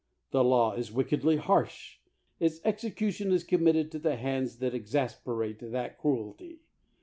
[0.31, 1.99] The law is wickedly harsh;
[2.39, 6.61] its execution is com mitted to hands that exasperate that cruelty.